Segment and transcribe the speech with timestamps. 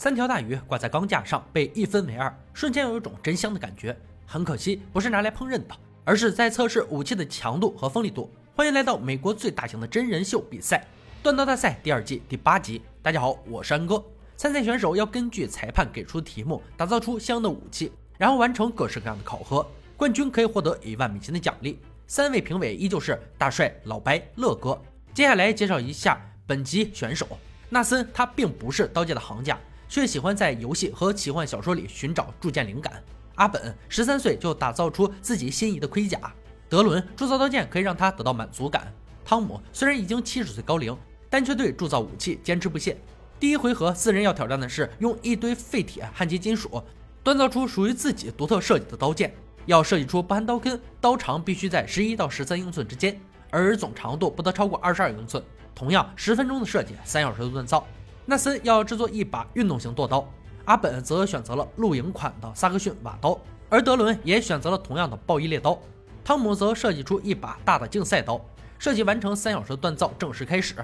[0.00, 3.94] 三条大鱼挂在钢架上，被一分为二，瞬间有一种真香的感觉。
[4.24, 5.76] 很可惜，不是拿来烹饪的，
[6.06, 8.32] 而是在测试武器的强度和锋利度。
[8.54, 10.82] 欢迎来到美国最大型的真人秀比赛——
[11.22, 12.80] 断刀大赛第二季第八集。
[13.02, 14.02] 大家好，我是安哥。
[14.38, 19.70] 参赛选手要根据裁判给出的题目，打造出相应的武器，然后完成各式各样的考核。
[19.98, 21.78] 冠军可以获得一万美金的奖励。
[22.06, 24.80] 三位评委依旧是大帅、老白、乐哥。
[25.12, 27.28] 接下来介绍一下本集选手。
[27.68, 29.56] 纳森他并不是刀界的行家，
[29.90, 33.02] 却喜欢在游戏和奇幻小说里寻找铸剑灵感。
[33.34, 36.32] 阿本十三岁就打造出自己心仪的盔甲。
[36.68, 38.92] 德伦铸造刀剑可以让他得到满足感。
[39.24, 40.96] 汤姆虽然已经七十岁高龄，
[41.28, 42.96] 但却对铸造武器坚持不懈。
[43.40, 46.80] 第一回合四人要挑战的是用一堆废铁焊接金属，
[47.24, 49.34] 锻造出属于自己独特设计的刀剑。
[49.66, 53.20] 要设计出不含刀根，刀长必须在十一到十三英寸之间，
[53.50, 55.42] 而总长度不得超过二十二英寸。
[55.74, 57.86] 同样十分钟的设计，三小时的锻造。
[58.30, 60.24] 纳森要制作一把运动型剁刀，
[60.64, 63.36] 阿本则选择了露营款的萨克逊瓦刀，
[63.68, 65.76] 而德伦也选择了同样的暴衣猎刀。
[66.22, 68.40] 汤姆则设计出一把大的竞赛刀，
[68.78, 70.76] 设计完成三小时锻造正式开始。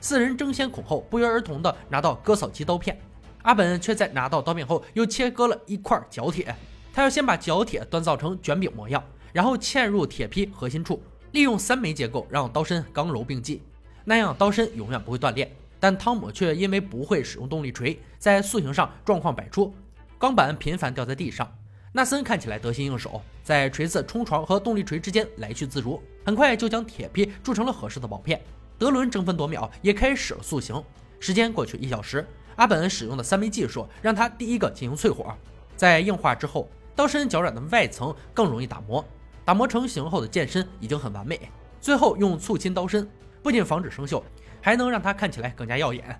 [0.00, 2.98] 四人争先恐后，不约而同地拿到割草机刀片。
[3.42, 6.56] 阿本却在拿到刀片后又切割了一块角铁，
[6.94, 11.02] 他要先把角铁锻造成卷饼模样，然后嵌入铁坯核心处，
[11.32, 13.60] 利用三枚结构让刀身刚柔并济。
[14.02, 15.54] 那样刀身永远不会断裂，
[15.86, 19.72] 但汤姆却因为不会使用动力锤，在塑形上状况百出，
[20.18, 21.48] 钢板频繁掉在地上。
[21.92, 28.40] 纳森看起来得心应手，在锤子冲床和动力锤之间来去自如，很快就将铁坯铸成了合适的薄片。
[28.76, 30.74] 德伦争分夺秒，也开始了塑形。
[31.20, 32.26] 时间过去一小时，
[32.56, 35.32] 阿本使用的三枚技术让他第一个进行淬火，
[35.76, 39.04] 在硬化之后，刀身较软的外层更容易打磨，
[39.44, 41.48] 打磨成型后的剑身已经很完美。
[41.80, 43.08] 最后用醋浸刀身。
[43.42, 44.20] 不仅防止生锈，
[44.66, 46.18] 还能让它看起来更加耀眼。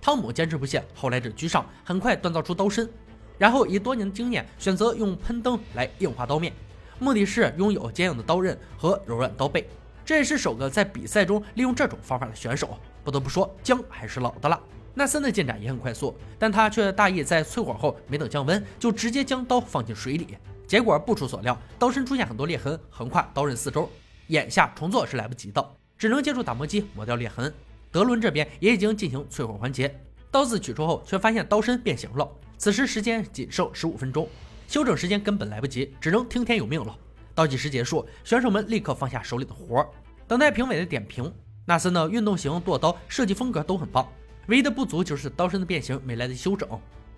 [0.00, 2.88] 汤姆坚持不懈，后来者居上，很快锻造出刀身，
[3.36, 6.52] 然后以多年的经验选择用喷灯来硬化刀面，
[7.00, 9.68] 目的是拥有坚硬的刀刃和柔软刀背。
[10.04, 12.78] 这也是首个在比赛中利用这种方法的选手。
[13.02, 14.60] 不得不说，姜还是老的辣。
[14.94, 23.90] 纳森的进展也很快速，但他却大意在淬火后没等降温，就直接将刀放进水里，结果不出所料，刀身出现很多裂痕，横跨刀刃四周。
[24.28, 25.68] 眼下重做是来不及的。
[25.98, 27.52] 只能借助打磨机磨掉裂痕。
[27.92, 32.28] 德伦这边也已经进行淬火环节，刀子取出后却发现刀身变形了。
[32.56, 34.28] 此时时间仅剩十五分钟，
[34.68, 36.96] 休整时间根本来不及，只能听天由命了。
[37.34, 39.88] 倒计时结束，选手们立刻放下手里的活儿，
[40.28, 41.32] 等待评委的点评。
[41.66, 44.06] 纳森的运动型剁刀设计风格都很棒，
[44.46, 46.68] 唯一的不足就是刀身的变形没来得及修整。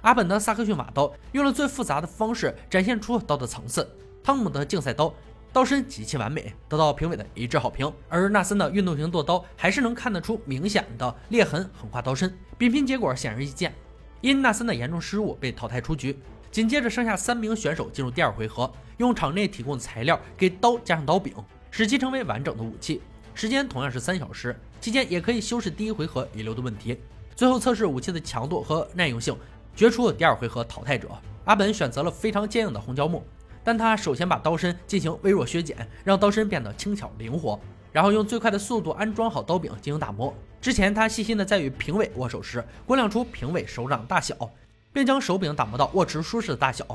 [0.01, 3.87] 阿本的萨克逊瓦刀用了最复杂的方式展现出刀的层次，
[4.23, 5.13] 汤姆的竞赛刀。
[5.53, 7.93] 刀身极其完美，得到评委的一致好评。
[8.09, 13.75] 而纳森的运动型剁刀还是能看得出明显的裂痕横跨刀身，比拼结果显而易见。
[14.23, 16.19] 因纳森的严重失误被淘汰出局。
[16.51, 21.35] 紧接着剩下三名选手进入第二回合，用场内提供的材料给刀加上刀柄，
[21.71, 23.01] 使其成为完整的武器。
[23.35, 26.99] 时间同样是三小时，期间也可以修饰第一回合遗留的问题。
[27.35, 29.35] 最后测试武器的强度和耐用性，
[29.75, 31.09] 决出第二回合淘汰者。
[31.47, 33.25] 阿本选择了非常坚硬的红胶木。
[33.65, 37.59] 但他首先把刀身进行微弱削减，让刀身变得轻巧灵活，
[37.93, 40.35] 然后用最快的速度安装好刀柄进行打磨。
[40.61, 44.37] 之前他细心的在与评委握手时估量出评委手掌大小，
[44.93, 46.87] 并将手柄打磨到握持舒适的大小。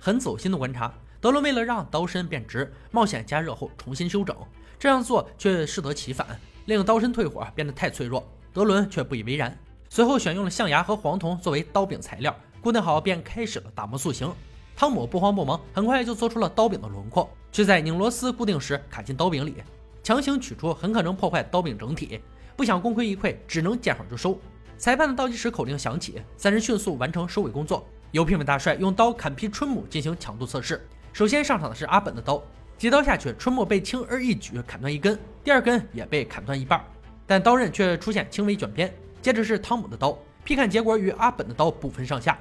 [0.00, 4.36] 很走心的观察，德伦为了让刀身变直，冒险加热后重新修整，
[4.78, 6.26] 这样做却适得其反，
[6.66, 8.26] 令刀身退火变得太脆弱。
[8.52, 9.56] 德伦却不以为然，
[9.88, 14.30] 随后选用了象牙和黄铜作为刀柄材料，固定好便开始了打磨塑形。
[14.76, 19.62] 汤姆不慌不忙，很快就做出了刀柄的轮廓，却在拧螺丝固定时卡进刀柄里，
[20.02, 22.20] 强行取出很可能破坏刀柄整体。
[22.56, 24.38] 不想功亏一篑，只能见好就收。
[24.76, 27.86] 裁判的倒计时口令响起，三人迅速完成收尾工作。
[28.10, 30.84] 由评委大帅用刀砍劈春木进行强度测试。
[31.12, 32.42] 首先上场的是阿本的刀，
[32.76, 36.84] 几刀下去，春木被轻而易举砍断一根，第二根也被砍断一半，
[37.26, 38.92] 但刀刃却出现轻微卷边。
[39.22, 42.38] 接着是汤姆的刀，劈砍结果与阿本的刀不分上下。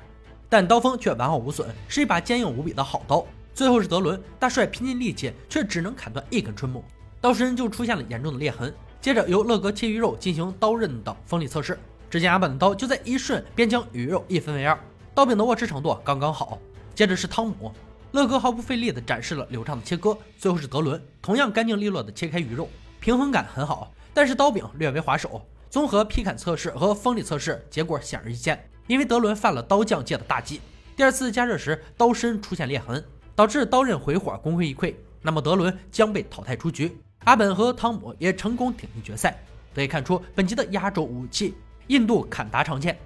[0.53, 3.25] 但刀锋却完好无损，是一把坚硬无比的好刀。
[3.56, 6.86] 最后是德伦大帅拼尽力气，却只能砍断一根春木，
[7.19, 8.72] 刀身就出现了严重的裂痕。
[9.01, 14.80] 接着由乐哥切鱼肉进行刀刃的锋利测试，只见阿本的刀就在一瞬便将鱼肉一分为二，
[15.16, 16.60] 刀柄的握持程度刚刚好。
[16.94, 17.72] 接着是汤姆，
[18.12, 20.16] 乐哥毫不费力地展示了流畅的切割。
[20.38, 22.69] 最后是德伦，同样干净利落地切开鱼肉，
[23.00, 25.44] 平衡感很好，但是刀柄略微滑手。
[25.72, 28.63] 综合劈砍测试和锋利测试，结果显而易见。
[28.88, 30.59] 因为德伦犯了刀匠界的大忌，
[30.95, 33.03] 第二次加热时刀身出现裂痕，
[33.35, 34.94] 导致刀刃回火，功亏一篑。
[35.21, 36.97] 那么德伦将被淘汰出局。
[37.24, 39.41] 阿本和汤姆也成功挺进决赛。
[39.74, 41.56] 可以看出，本集的压轴武器——
[41.88, 42.97] 印度砍达长剑，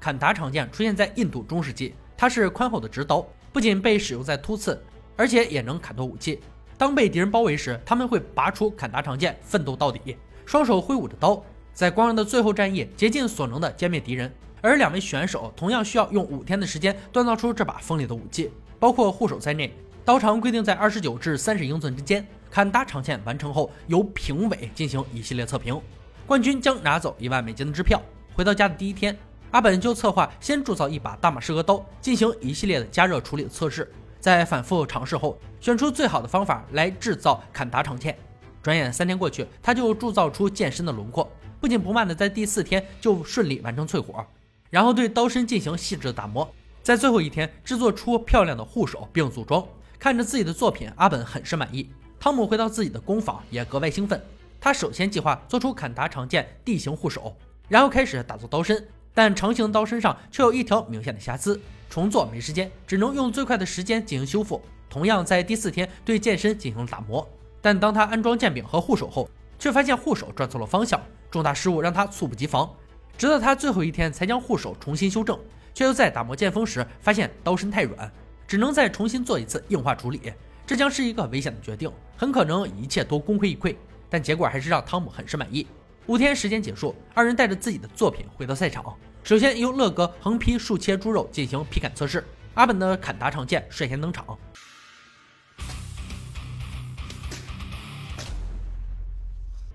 [0.00, 4.82] 砍达长剑出现在印度中世纪，它是宽厚的直刀，不仅被使用在突刺，
[5.14, 6.40] 而且也能砍断武器。
[6.76, 10.16] 当被敌人包围时，他们会拔出砍达长剑，奋斗到底，
[10.46, 14.32] 双手挥舞着刀，在光荣的最后战役竭尽所能地歼灭敌人。
[14.60, 19.72] 而两位选手同样需要用五天的时间锻造出这把锋利的武器，包括护手在内，
[20.04, 22.26] 刀长规定在二十九至三十英寸之间。
[22.50, 25.78] 坎达长剑完成后，由评委进行一系列测评，
[26.26, 28.00] 冠军将拿走一万美金的支票。
[28.34, 29.14] 回到家的第一天，
[29.50, 33.92] 阿本就策划先铸造一把大马士革刀，进行一系列的加热处理的测试。
[34.18, 38.16] 在反复尝试后，选出最好的方法来制造坎达长剑。
[38.62, 44.24] 转眼三天过去，他就铸造出剑身的轮廓，不紧不慢的在第四天就顺利完成淬火。
[44.70, 49.64] 然后对刀身进行细致的打磨，在最后一天制作出漂亮的护手并组装。
[49.98, 51.90] 看着自己的作品，阿本很是满意。
[52.20, 54.20] 汤姆回到自己的工坊也格外兴奋。
[54.60, 57.36] 他首先计划做出砍达长剑地形护手，
[57.68, 58.86] 然后开始打造刀身。
[59.14, 61.60] 但长形刀身上却有一条明显的瑕疵，
[61.90, 64.62] 重做没时间，只能用最快的时间进行修复。
[64.88, 67.28] 同样在第四天对剑身进行打磨，
[67.60, 69.28] 但当他安装剑柄和护手后，
[69.58, 71.00] 却发现护手转错了方向，
[71.30, 72.70] 重大失误让他猝不及防。
[73.18, 75.36] 直到他最后一天才将护手重新修正，
[75.74, 78.10] 却又在打磨剑锋时发现刀身太软，
[78.46, 80.32] 只能再重新做一次硬化处理。
[80.64, 83.74] 这将是一个危险的决定，很可能一切都功亏一篑。
[84.08, 85.66] 但结果还是让汤姆很是满意。
[86.06, 88.96] 五天时间结束，二人带着自己的作品回到赛场。
[89.24, 92.24] 首先由乐哥横劈竖切猪肉进行劈砍测试，
[92.54, 94.38] 阿本的砍达长剑率先登场，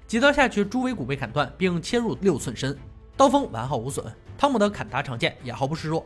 [0.07, 2.75] 几刀下去，猪尾骨被砍断并切入六寸深。
[3.15, 4.04] 刀锋完好无损，
[4.38, 6.04] 汤姆的坎达长剑也毫不示弱，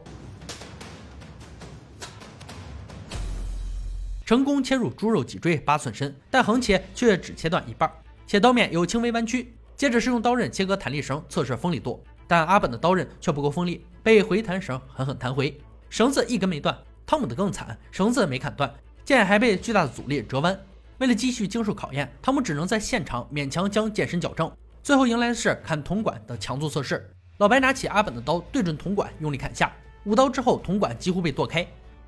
[4.25, 7.89] 成功切入猪肉脊椎八寸深，但横切却只切断一半，
[8.27, 9.53] 且刀面有轻微弯曲。
[9.77, 15.57] 接着是用刀刃切割弹力绳测试锋利度，但阿本的刀刃却不够锋利，被回弹绳狠狠弹回，
[15.89, 16.77] 绳子一根没断。
[17.05, 18.73] 汤姆的更惨，绳子没砍断，
[19.05, 20.59] 剑还被巨大的阻力折弯。
[20.97, 24.51] 为了继续经受考验，汤姆只能在现场勉强将剑身矫正。
[24.87, 27.11] 最后迎来的是砍铜管的强度测试。
[27.39, 29.69] 老白拿起阿本的刀，对准铜管用力砍下，
[30.05, 31.67] 五刀之后，铜管几乎被剁开，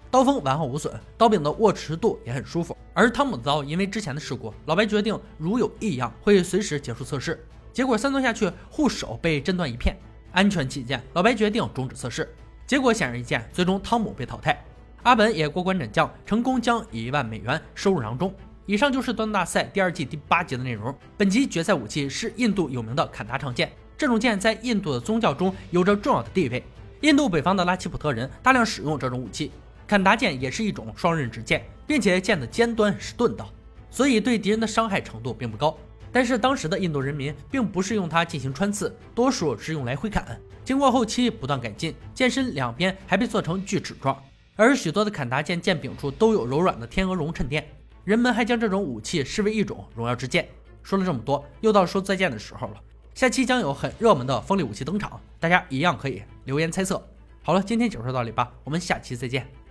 [0.10, 2.78] 刀锋完好无损，刀柄的握持度也很舒服。
[2.94, 7.46] 而汤姆的刀因为之前的事故，老白决定如有异样会随时结束测试。
[7.74, 9.98] 结果三刀下去，护手被震断一片。
[10.32, 12.34] 安全起见，老白决定终止测试。
[12.66, 14.58] 结果显而易见，最终汤姆被淘汰，
[15.04, 18.34] 阿本也过关斩将，成功将一万美元收入囊中。
[18.70, 20.96] 以上就是端大赛第二季第八集的内容。
[21.18, 26.64] 本集决赛武器是印度有名的坎达长剑，这种剑在印度的宗教中有着重要的地位。
[27.02, 29.52] 印度北方的拉齐普特人大量使用这种武器，
[29.88, 33.44] 坎达剑也是一种双刃直剑，并且剑的尖端是钝的，
[33.90, 35.76] 所以对敌人的伤害程度并不高。
[36.12, 40.40] 但是当时的印度人民并不是用它进行穿刺，多数是用来挥砍。
[40.64, 44.16] 经过后期不断改进，剑身两边还被做成锯齿状，
[44.56, 47.68] 而许多的坎达剑剑柄处都有柔软的天鹅绒衬垫。
[48.10, 50.50] 人们还将这种武器视为一种荣耀之剑。
[50.82, 52.82] 说了这么多，又到说再见的时候了。
[53.14, 57.08] 下期将有很热门的锋利武器登场，大家一样可以留言猜测。
[57.44, 59.48] 好了，今天就说到这里吧，我们下期再见。